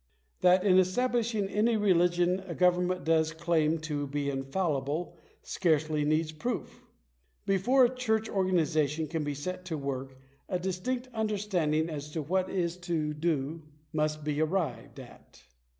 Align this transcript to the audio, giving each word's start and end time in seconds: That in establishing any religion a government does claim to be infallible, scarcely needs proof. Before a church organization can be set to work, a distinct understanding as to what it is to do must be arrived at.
That 0.39 0.63
in 0.63 0.79
establishing 0.79 1.47
any 1.47 1.77
religion 1.77 2.39
a 2.47 2.55
government 2.55 3.03
does 3.03 3.33
claim 3.33 3.77
to 3.81 4.07
be 4.07 4.31
infallible, 4.31 5.15
scarcely 5.43 6.03
needs 6.05 6.31
proof. 6.31 6.81
Before 7.45 7.85
a 7.85 7.95
church 7.95 8.27
organization 8.27 9.05
can 9.05 9.23
be 9.23 9.35
set 9.35 9.63
to 9.65 9.77
work, 9.77 10.17
a 10.49 10.57
distinct 10.57 11.07
understanding 11.13 11.87
as 11.87 12.09
to 12.13 12.23
what 12.23 12.49
it 12.49 12.55
is 12.55 12.77
to 12.89 13.13
do 13.13 13.61
must 13.93 14.23
be 14.23 14.41
arrived 14.41 14.99
at. 14.99 15.43